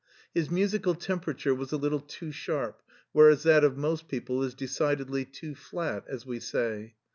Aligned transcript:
His 0.33 0.49
musical 0.49 0.95
temperature 0.95 1.53
was 1.53 1.71
a 1.71 1.77
little 1.77 1.99
too 1.99 2.31
sharp, 2.31 2.81
whereas 3.11 3.43
that 3.43 3.63
of 3.63 3.77
most 3.77 4.07
people 4.07 4.41
is 4.41 4.55
decidedly 4.55 5.25
too 5.25 5.53
flat, 5.53 6.05
as 6.09 6.25
we 6.25 6.39
say. 6.39 6.95